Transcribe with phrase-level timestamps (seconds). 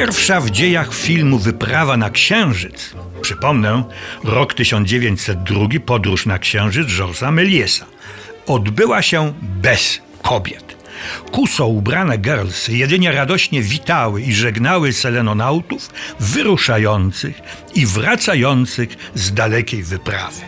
[0.00, 3.84] Pierwsza w dziejach filmu wyprawa na Księżyc, przypomnę,
[4.24, 7.86] rok 1902, podróż na Księżyc Georgesa Meliesa,
[8.46, 10.76] odbyła się bez kobiet.
[11.32, 15.90] Kuso ubrane girlsy jedynie radośnie witały i żegnały selenonautów
[16.20, 17.40] wyruszających
[17.74, 20.40] i wracających z dalekiej wyprawy.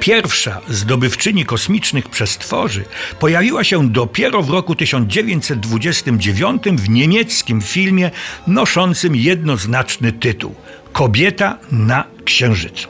[0.00, 2.84] Pierwsza zdobywczyni kosmicznych przestworzy
[3.20, 8.10] pojawiła się dopiero w roku 1929 w niemieckim filmie
[8.46, 10.54] noszącym jednoznaczny tytuł
[10.92, 12.88] Kobieta na Księżycu.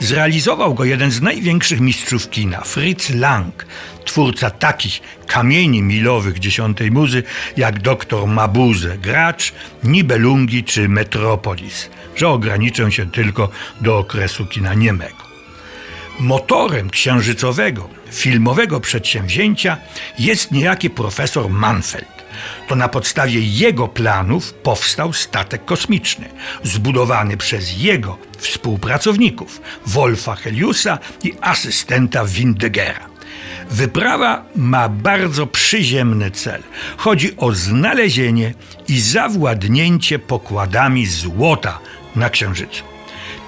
[0.00, 3.66] Zrealizował go jeden z największych mistrzów kina, Fritz Lang,
[4.04, 7.22] twórca takich kamieni milowych dziesiątej muzy
[7.56, 9.52] jak Doktor Mabuse, Gracz,
[9.84, 13.48] Nibelungi czy Metropolis, że ograniczę się tylko
[13.80, 15.21] do okresu kina niemego.
[16.20, 19.76] Motorem księżycowego, filmowego przedsięwzięcia
[20.18, 22.22] jest niejaki profesor Manfeld.
[22.68, 26.28] To na podstawie jego planów powstał statek kosmiczny,
[26.62, 33.12] zbudowany przez jego współpracowników, Wolfa Heliusa i asystenta Windegera.
[33.70, 36.62] Wyprawa ma bardzo przyziemny cel.
[36.96, 38.54] Chodzi o znalezienie
[38.88, 41.78] i zawładnięcie pokładami złota
[42.16, 42.84] na Księżycu.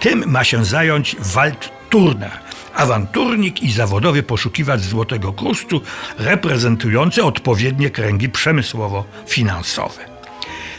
[0.00, 2.43] Tym ma się zająć Walt Turner,
[2.74, 5.80] awanturnik i zawodowy poszukiwacz złotego kruszcu,
[6.18, 10.14] reprezentujący odpowiednie kręgi przemysłowo-finansowe.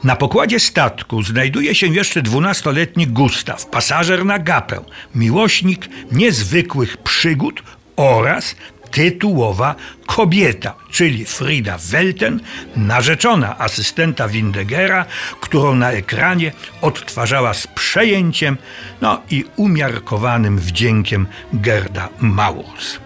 [0.03, 4.81] Na pokładzie statku znajduje się jeszcze dwunastoletni Gustaw, pasażer na gapę,
[5.16, 7.63] miłośnik niezwykłych przygód
[7.95, 8.55] oraz
[8.95, 12.39] tytułowa kobieta, czyli Frida Welten,
[12.75, 15.05] narzeczona asystenta Windegera,
[15.41, 16.51] którą na ekranie
[16.81, 18.57] odtwarzała z przejęciem
[19.01, 22.99] no i umiarkowanym wdziękiem Gerda Maurs.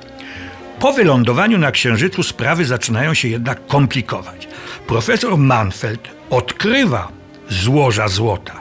[0.80, 4.48] Po wylądowaniu na Księżycu sprawy zaczynają się jednak komplikować.
[4.88, 7.12] Profesor Manfeld odkrywa
[7.50, 8.60] złoża złota.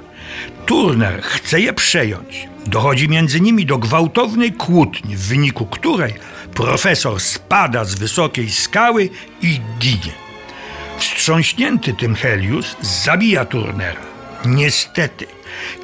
[0.66, 2.48] Turner chce je przejąć.
[2.68, 6.14] Dochodzi między nimi do gwałtownej kłótni, w wyniku której
[6.54, 9.08] profesor spada z wysokiej skały
[9.42, 10.12] i ginie.
[10.98, 14.00] Wstrząśnięty tym Helius zabija Turnera.
[14.46, 15.26] Niestety,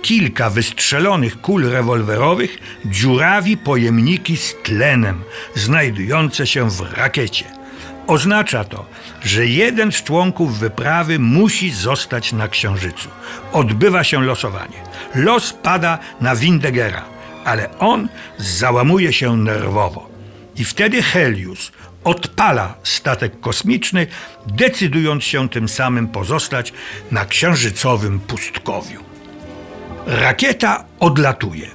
[0.03, 5.23] kilka wystrzelonych kul rewolwerowych dziurawi pojemniki z tlenem
[5.55, 7.64] znajdujące się w rakiecie.
[8.07, 8.85] Oznacza to,
[9.23, 13.09] że jeden z członków wyprawy musi zostać na Księżycu.
[13.53, 14.77] Odbywa się losowanie.
[15.15, 17.05] Los pada na Windegera,
[17.45, 20.09] ale on załamuje się nerwowo.
[20.57, 21.73] I wtedy Helius
[22.05, 24.07] odpala statek kosmiczny,
[24.47, 26.73] decydując się tym samym pozostać
[27.11, 29.01] na księżycowym pustkowiu.
[30.07, 31.67] Rakieta odlatuje,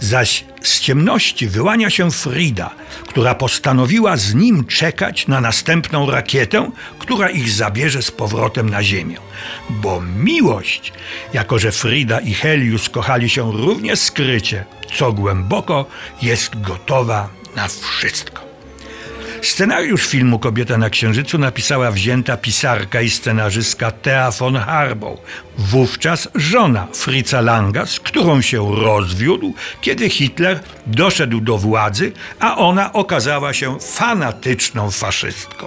[0.00, 2.70] zaś z ciemności wyłania się Frida,
[3.08, 9.16] która postanowiła z nim czekać na następną rakietę, która ich zabierze z powrotem na Ziemię.
[9.70, 10.92] Bo miłość,
[11.32, 14.64] jako że Frida i Helius kochali się równie skrycie,
[14.96, 15.86] co głęboko,
[16.22, 18.47] jest gotowa na wszystko.
[19.42, 25.18] Scenariusz filmu Kobieta na Księżycu napisała wzięta pisarka i scenarzystka Thea von Harbow,
[25.58, 32.92] wówczas żona Fritza Langa, z którą się rozwiódł, kiedy Hitler doszedł do władzy, a ona
[32.92, 35.66] okazała się fanatyczną faszystką.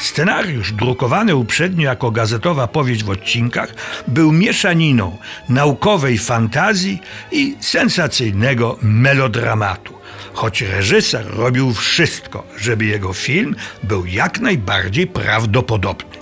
[0.00, 3.74] Scenariusz, drukowany uprzednio jako gazetowa powieść w odcinkach,
[4.08, 5.18] był mieszaniną
[5.48, 7.00] naukowej fantazji
[7.32, 9.99] i sensacyjnego melodramatu
[10.34, 16.16] choć reżyser robił wszystko, żeby jego film był jak najbardziej prawdopodobny.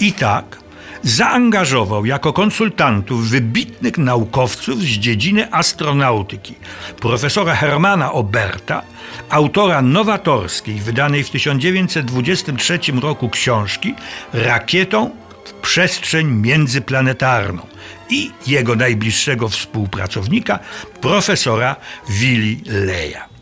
[0.00, 0.58] I tak
[1.02, 6.54] zaangażował jako konsultantów wybitnych naukowców z dziedziny astronautyki,
[7.00, 8.82] profesora Hermana Oberta,
[9.30, 13.94] autora nowatorskiej, wydanej w 1923 roku książki
[14.32, 15.10] Rakietą
[15.44, 17.66] w przestrzeń międzyplanetarną
[18.10, 20.58] i jego najbliższego współpracownika,
[21.00, 21.76] profesora
[22.08, 23.37] Willi Leja.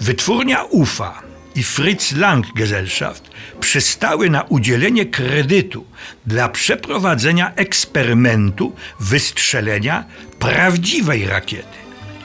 [0.00, 1.22] Wytwórnia UFA
[1.54, 3.30] i Fritz Lang Gesellschaft
[3.60, 5.86] przystały na udzielenie kredytu
[6.26, 10.04] dla przeprowadzenia eksperymentu wystrzelenia
[10.38, 11.78] prawdziwej rakiety.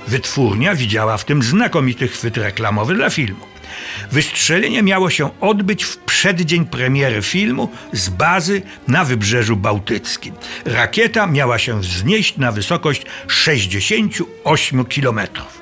[0.08, 3.46] Wytwórnia widziała w tym znakomity chwyt reklamowy dla filmu.
[4.12, 10.34] Wystrzelenie miało się odbyć w przeddzień premiery filmu z bazy na Wybrzeżu Bałtyckim.
[10.66, 15.61] Rakieta miała się wznieść na wysokość 68 kilometrów.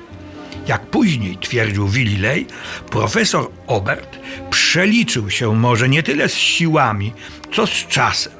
[0.70, 2.44] Jak później twierdził Willy
[2.90, 4.18] profesor Obert
[4.50, 7.12] przeliczył się może nie tyle z siłami,
[7.52, 8.32] co z czasem.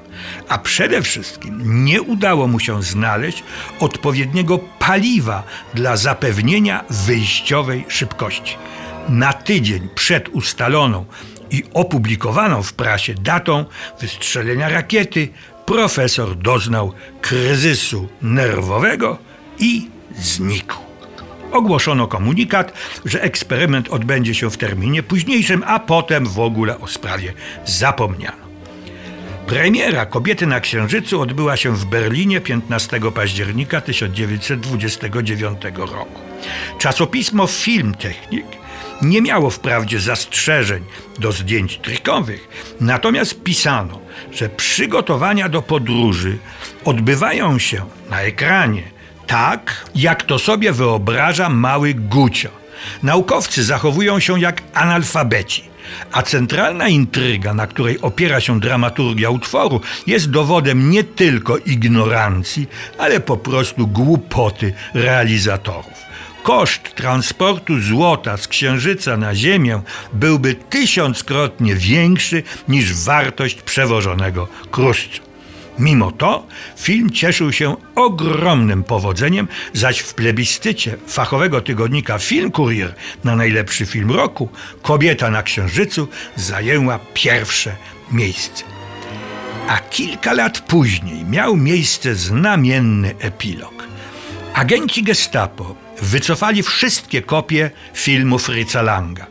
[0.49, 3.43] A przede wszystkim nie udało mu się znaleźć
[3.81, 5.43] odpowiedniego paliwa
[5.75, 8.57] dla zapewnienia wyjściowej szybkości.
[9.09, 11.05] Na tydzień przed ustaloną
[11.51, 13.65] i opublikowaną w prasie datą
[14.01, 15.29] wystrzelenia rakiety
[15.67, 19.19] profesor doznał kryzysu nerwowego
[19.59, 19.89] i
[20.19, 20.90] znikł.
[21.53, 22.73] Ogłoszono komunikat,
[23.05, 27.33] że eksperyment odbędzie się w terminie późniejszym, a potem w ogóle o sprawie
[27.65, 28.51] zapomniano.
[29.47, 36.21] Premiera Kobiety na Księżycu odbyła się w Berlinie 15 października 1929 roku.
[36.79, 38.47] Czasopismo Film Technik
[39.03, 40.85] nie miało wprawdzie zastrzeżeń
[41.19, 42.49] do zdjęć trikowych,
[42.81, 44.01] natomiast pisano,
[44.33, 46.39] że przygotowania do podróży
[46.85, 48.83] odbywają się na ekranie
[49.31, 52.49] tak, jak to sobie wyobraża mały Gucio.
[53.03, 55.65] Naukowcy zachowują się jak analfabeci,
[56.13, 62.69] a centralna intryga, na której opiera się dramaturgia utworu, jest dowodem nie tylko ignorancji,
[62.99, 66.01] ale po prostu głupoty realizatorów.
[66.43, 69.83] Koszt transportu złota z Księżyca na Ziemię
[70.13, 75.30] byłby tysiąckrotnie większy niż wartość przewożonego kruszcu.
[75.81, 76.47] Mimo to
[76.77, 82.95] film cieszył się ogromnym powodzeniem, zaś w plebiscycie fachowego tygodnika Film Courier
[83.25, 84.49] na najlepszy film roku
[84.83, 87.77] Kobieta na Księżycu zajęła pierwsze
[88.13, 88.65] miejsce.
[89.69, 93.89] A kilka lat później miał miejsce znamienny epilog.
[94.55, 99.27] Agenci Gestapo wycofali wszystkie kopie filmu Fritza Langa.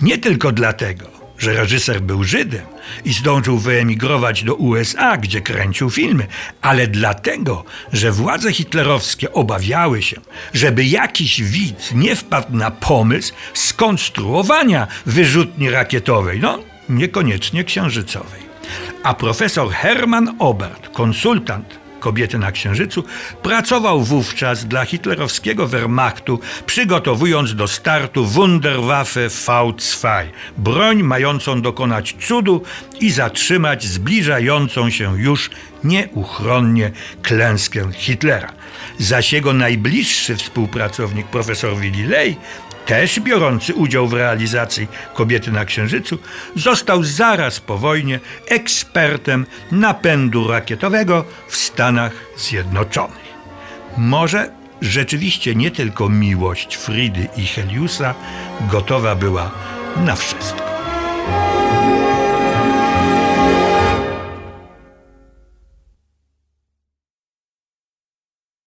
[0.00, 2.66] Nie tylko dlatego, że reżyser był Żydem
[3.04, 6.26] i zdążył wyemigrować do USA, gdzie kręcił filmy,
[6.62, 10.16] ale dlatego, że władze hitlerowskie obawiały się,
[10.54, 16.58] żeby jakiś widz nie wpadł na pomysł skonstruowania wyrzutni rakietowej, no
[16.88, 18.40] niekoniecznie księżycowej.
[19.02, 23.04] A profesor Hermann Obert, konsultant kobiety na Księżycu,
[23.42, 30.24] pracował wówczas dla hitlerowskiego Wehrmachtu, przygotowując do startu Wunderwaffe V2,
[30.58, 32.62] broń mającą dokonać cudu
[33.00, 35.50] i zatrzymać zbliżającą się już
[35.84, 36.90] nieuchronnie
[37.22, 38.52] klęskę Hitlera.
[38.98, 42.36] Zaś jego najbliższy współpracownik, profesor Willy Ley,
[42.86, 46.18] też biorący udział w realizacji Kobiety na Księżycu,
[46.56, 53.30] został zaraz po wojnie ekspertem napędu rakietowego w Stanach Zjednoczonych.
[53.96, 54.50] Może
[54.80, 58.14] rzeczywiście nie tylko miłość Fridy i Heliusa
[58.70, 59.50] gotowa była
[59.96, 60.69] na wszystko.